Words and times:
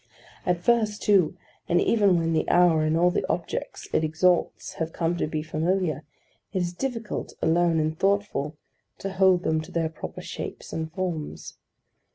At 0.47 0.63
first, 0.63 1.03
too, 1.03 1.37
and 1.69 1.79
even 1.79 2.17
when 2.17 2.33
the 2.33 2.49
hour, 2.49 2.81
and 2.81 2.97
all 2.97 3.11
the 3.11 3.23
objects 3.29 3.87
it 3.93 4.03
exalts, 4.03 4.73
have 4.81 4.93
come 4.93 5.15
to 5.17 5.27
be 5.27 5.43
familiar, 5.43 6.01
it 6.51 6.57
is 6.63 6.73
difficult, 6.73 7.33
alone 7.39 7.79
and 7.79 7.95
thoughtful, 7.95 8.57
to 8.97 9.11
hold 9.13 9.43
them 9.43 9.61
to 9.61 9.71
their 9.71 9.89
proper 9.89 10.21
shapes 10.23 10.73
and 10.73 10.91
forms. 10.91 11.59